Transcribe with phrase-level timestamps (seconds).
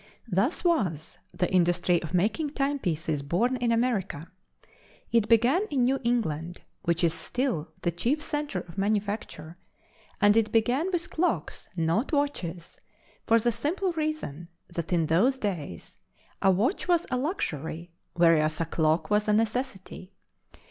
[0.31, 4.31] Thus was the industry of making timepieces born in America.
[5.11, 9.59] It began in New England, which is still the chief center of manufacture,
[10.19, 12.77] and it began with clocks, not watches,
[13.27, 15.97] for the simple reason that in those days,
[16.41, 20.13] a watch was a luxury whereas a clock was a necessity.